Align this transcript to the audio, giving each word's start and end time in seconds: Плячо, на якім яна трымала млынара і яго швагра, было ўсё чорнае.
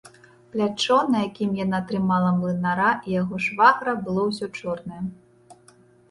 Плячо, 0.53 0.95
на 1.15 1.19
якім 1.25 1.51
яна 1.57 1.79
трымала 1.91 2.31
млынара 2.37 2.91
і 3.09 3.13
яго 3.21 3.41
швагра, 3.49 3.93
было 4.07 4.21
ўсё 4.31 4.45
чорнае. 4.63 5.03